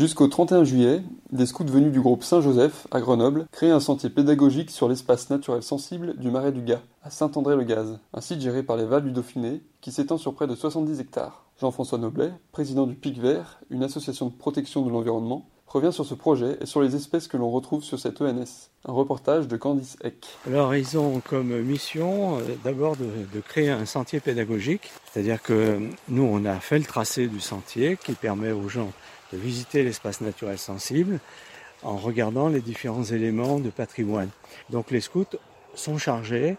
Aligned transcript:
Jusqu'au 0.00 0.28
31 0.28 0.64
juillet, 0.64 1.02
des 1.30 1.44
scouts 1.44 1.66
venus 1.66 1.92
du 1.92 2.00
groupe 2.00 2.24
Saint-Joseph, 2.24 2.86
à 2.90 3.02
Grenoble, 3.02 3.46
créent 3.52 3.70
un 3.70 3.80
sentier 3.80 4.08
pédagogique 4.08 4.70
sur 4.70 4.88
l'espace 4.88 5.28
naturel 5.28 5.62
sensible 5.62 6.16
du 6.16 6.30
Marais 6.30 6.52
du 6.52 6.62
Gard, 6.62 6.80
à 7.02 7.10
Saint-André-le-Gaz, 7.10 7.98
un 8.14 8.20
site 8.22 8.40
géré 8.40 8.62
par 8.62 8.78
les 8.78 8.86
Vals 8.86 9.04
du 9.04 9.10
Dauphiné, 9.10 9.62
qui 9.82 9.92
s'étend 9.92 10.16
sur 10.16 10.32
près 10.32 10.46
de 10.46 10.54
70 10.54 11.00
hectares. 11.00 11.44
Jean-François 11.60 11.98
Noblet, 11.98 12.32
président 12.50 12.86
du 12.86 12.94
Pic 12.94 13.18
Vert, 13.20 13.60
une 13.68 13.82
association 13.82 14.28
de 14.28 14.32
protection 14.32 14.80
de 14.86 14.90
l'environnement, 14.90 15.50
revient 15.70 15.92
sur 15.92 16.04
ce 16.04 16.14
projet 16.14 16.58
et 16.60 16.66
sur 16.66 16.82
les 16.82 16.96
espèces 16.96 17.28
que 17.28 17.36
l'on 17.36 17.50
retrouve 17.50 17.84
sur 17.84 17.98
cette 17.98 18.20
ENS. 18.20 18.70
Un 18.86 18.92
reportage 18.92 19.46
de 19.46 19.56
Candice 19.56 19.96
Eck. 20.02 20.26
Alors 20.46 20.74
ils 20.74 20.98
ont 20.98 21.20
comme 21.20 21.60
mission 21.60 22.38
euh, 22.38 22.42
d'abord 22.64 22.96
de, 22.96 23.40
créer 23.40 23.70
un 23.70 23.86
sentier 23.86 24.20
pédagogique, 24.20 24.90
c'est-à-dire 25.10 25.40
que 25.40 25.78
nous 26.08 26.24
on 26.24 26.44
a 26.44 26.56
fait 26.56 26.78
le 26.78 26.84
tracé 26.84 27.28
du 27.28 27.40
sentier 27.40 27.96
qui 28.02 28.12
permet 28.12 28.50
aux 28.50 28.68
gens 28.68 28.92
de 29.32 29.38
visiter 29.38 29.84
l'espace 29.84 30.20
naturel 30.20 30.58
sensible 30.58 31.20
en 31.82 31.96
regardant 31.96 32.48
les 32.48 32.60
différents 32.60 33.04
éléments 33.04 33.60
de 33.60 33.70
patrimoine. 33.70 34.28
Donc 34.70 34.90
les 34.90 35.00
scouts 35.00 35.24
sont 35.74 35.98
chargés 35.98 36.56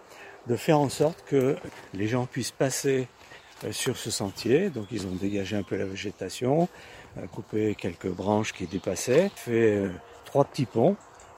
de 0.48 0.56
faire 0.56 0.80
en 0.80 0.90
sorte 0.90 1.24
que 1.28 1.58
les 1.94 2.08
gens 2.08 2.26
puissent 2.26 2.52
passer 2.52 3.02
euh, 3.02 3.21
sur 3.72 3.98
ce 3.98 4.10
sentier. 4.10 4.70
Donc 4.70 4.88
ils 4.92 5.06
ont 5.06 5.12
dégagé 5.12 5.56
un 5.56 5.64
peu 5.64 5.76
la 5.78 5.86
végétation, 5.86 6.68
euh, 7.18 7.28
coupé 7.28 7.76
quelques 7.76 8.10
branches 8.10 8.54
qui 8.54 8.66
dépassaient, 8.66 9.30
fait 9.36 9.76
euh, 9.76 9.92
trois 10.26 10.46
petits 10.46 10.66
ponts 10.66 10.96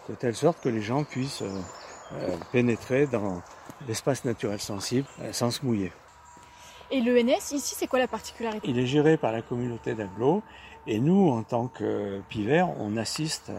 de 0.10 0.16
telle 0.16 0.36
sorte 0.36 0.62
que 0.62 0.70
les 0.70 0.82
gens 0.82 1.04
puissent 1.04 1.44
pénétrer 2.52 3.08
dans 3.08 3.42
l'espace 3.88 4.26
naturel 4.26 4.60
sensible 4.60 5.08
sans 5.32 5.50
se 5.50 5.66
mouiller. 5.66 5.94
Et 6.92 7.00
l'ENS, 7.00 7.54
ici, 7.54 7.74
c'est 7.74 7.88
quoi 7.88 8.00
la 8.00 8.08
particularité? 8.10 8.68
Il 8.70 8.78
est 8.78 8.86
géré 8.86 9.16
par 9.16 9.32
la 9.32 9.42
communauté 9.42 9.96
d'Aglo 9.96 10.44
et 10.86 11.00
nous, 11.00 11.30
en 11.30 11.42
tant 11.44 11.68
que 11.70 12.22
pivert, 12.28 12.70
on 12.82 12.98
assiste, 12.98 13.50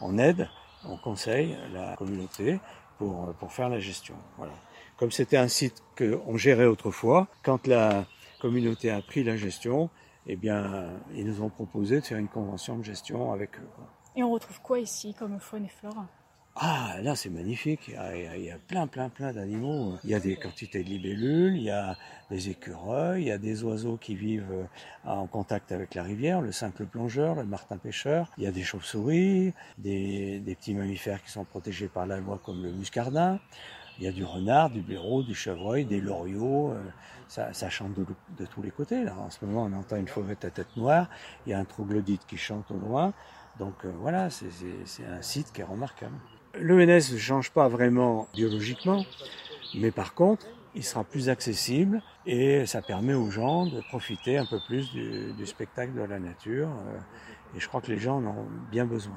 on 0.00 0.16
aide, 0.16 0.48
on 0.86 0.96
conseille 0.96 1.58
la 1.74 1.94
communauté 1.96 2.58
pour, 2.98 3.34
pour 3.34 3.52
faire 3.52 3.68
la 3.68 3.78
gestion. 3.78 4.16
Voilà. 4.38 4.54
Comme 4.96 5.10
c'était 5.10 5.36
un 5.36 5.48
site 5.48 5.82
qu'on 5.96 6.36
gérait 6.36 6.66
autrefois, 6.66 7.28
quand 7.42 7.66
la 7.66 8.06
communauté 8.40 8.90
a 8.90 9.02
pris 9.02 9.24
la 9.24 9.36
gestion, 9.36 9.90
eh 10.26 10.36
bien, 10.36 10.90
ils 11.14 11.26
nous 11.26 11.42
ont 11.42 11.50
proposé 11.50 12.00
de 12.00 12.04
faire 12.04 12.18
une 12.18 12.28
convention 12.28 12.78
de 12.78 12.84
gestion 12.84 13.32
avec 13.32 13.58
eux. 13.58 13.68
Et 14.16 14.22
on 14.22 14.30
retrouve 14.30 14.60
quoi 14.62 14.78
ici 14.78 15.14
comme 15.14 15.38
faune 15.38 15.66
et 15.66 15.68
flore? 15.68 16.06
Ah, 16.58 16.96
là, 17.02 17.14
c'est 17.14 17.28
magnifique. 17.28 17.88
Il 17.88 18.42
y, 18.42 18.50
a, 18.50 18.56
plein, 18.56 18.86
plein, 18.86 19.10
plein 19.10 19.30
d'animaux. 19.34 19.98
Il 20.04 20.10
y 20.10 20.14
a 20.14 20.20
des 20.20 20.36
quantités 20.36 20.82
de 20.82 20.88
libellules, 20.88 21.54
il 21.54 21.64
y 21.64 21.70
a 21.70 21.96
des 22.30 22.48
écureuils, 22.48 23.24
il 23.24 23.28
y 23.28 23.30
a 23.30 23.36
des 23.36 23.62
oiseaux 23.62 23.98
qui 23.98 24.14
vivent 24.14 24.50
euh, 24.50 24.64
en 25.04 25.26
contact 25.26 25.70
avec 25.70 25.94
la 25.94 26.02
rivière, 26.02 26.40
le 26.40 26.52
simple 26.52 26.86
plongeur, 26.86 27.34
le 27.34 27.44
martin 27.44 27.76
pêcheur. 27.76 28.32
Il 28.38 28.44
y 28.44 28.46
a 28.46 28.52
des 28.52 28.62
chauves-souris, 28.62 29.52
des, 29.76 30.42
petits 30.46 30.72
mammifères 30.72 31.22
qui 31.22 31.30
sont 31.30 31.44
protégés 31.44 31.88
par 31.88 32.06
la 32.06 32.16
loi 32.16 32.40
comme 32.42 32.62
le 32.62 32.72
muscardin. 32.72 33.38
Il 33.98 34.04
y 34.04 34.08
a 34.08 34.12
du 34.12 34.24
renard, 34.24 34.70
du 34.70 34.82
blaireau, 34.82 35.22
du 35.22 35.34
chevreuil, 35.34 35.84
des 35.84 36.00
loriots. 36.00 36.72
Euh, 36.72 36.82
ça, 37.28 37.52
ça 37.52 37.70
chante 37.70 37.94
de, 37.94 38.06
de, 38.38 38.46
tous 38.46 38.62
les 38.62 38.70
côtés. 38.70 39.04
Là. 39.04 39.16
En 39.18 39.30
ce 39.30 39.44
moment, 39.44 39.64
on 39.64 39.72
entend 39.72 39.96
une 39.96 40.08
fauvette 40.08 40.44
à 40.44 40.50
tête 40.50 40.76
noire. 40.76 41.08
Il 41.46 41.50
y 41.50 41.54
a 41.54 41.58
un 41.58 41.64
troglodyte 41.64 42.26
qui 42.26 42.36
chante 42.36 42.70
au 42.70 42.78
loin. 42.78 43.12
Donc 43.58 43.84
euh, 43.84 43.92
voilà, 44.00 44.28
c'est 44.30 44.46
un 45.06 45.22
site 45.22 45.52
qui 45.52 45.60
est 45.62 45.64
remarquable. 45.64 46.16
L'ENS 46.58 47.12
ne 47.12 47.18
change 47.18 47.50
pas 47.50 47.68
vraiment 47.68 48.28
biologiquement, 48.34 49.04
mais 49.74 49.90
par 49.90 50.14
contre, 50.14 50.46
il 50.74 50.84
sera 50.84 51.04
plus 51.04 51.28
accessible 51.28 52.02
et 52.26 52.66
ça 52.66 52.82
permet 52.82 53.14
aux 53.14 53.30
gens 53.30 53.66
de 53.66 53.80
profiter 53.80 54.36
un 54.36 54.46
peu 54.46 54.58
plus 54.66 54.90
du, 54.92 55.32
du 55.32 55.46
spectacle 55.46 55.94
de 55.94 56.02
la 56.02 56.18
nature. 56.18 56.68
Euh, 56.68 56.98
et 57.56 57.60
je 57.60 57.68
crois 57.68 57.80
que 57.80 57.90
les 57.90 57.98
gens 57.98 58.18
en 58.18 58.26
ont 58.26 58.48
bien 58.70 58.84
besoin. 58.84 59.16